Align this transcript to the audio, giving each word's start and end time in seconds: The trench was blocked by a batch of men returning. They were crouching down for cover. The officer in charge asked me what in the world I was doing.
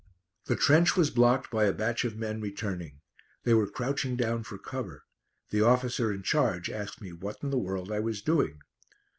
The 0.45 0.55
trench 0.55 0.97
was 0.97 1.11
blocked 1.11 1.51
by 1.51 1.65
a 1.65 1.73
batch 1.73 2.05
of 2.05 2.17
men 2.17 2.41
returning. 2.41 3.01
They 3.43 3.53
were 3.53 3.69
crouching 3.69 4.15
down 4.15 4.41
for 4.41 4.57
cover. 4.57 5.03
The 5.51 5.61
officer 5.61 6.11
in 6.11 6.23
charge 6.23 6.71
asked 6.71 7.01
me 7.01 7.11
what 7.13 7.37
in 7.43 7.51
the 7.51 7.59
world 7.59 7.91
I 7.91 7.99
was 7.99 8.23
doing. 8.23 8.61